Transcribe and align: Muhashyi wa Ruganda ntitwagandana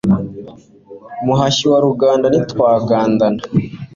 Muhashyi 1.25 1.65
wa 1.71 1.79
Ruganda 1.85 2.25
ntitwagandana 2.29 3.41